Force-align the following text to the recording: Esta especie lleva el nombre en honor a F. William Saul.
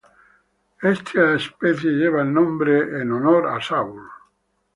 Esta 0.81 1.35
especie 1.35 1.91
lleva 1.91 2.23
el 2.23 2.33
nombre 2.33 2.79
en 3.03 3.11
honor 3.11 3.45
a 3.49 3.57
F. 3.59 3.75
William 3.75 3.93
Saul. 4.01 4.11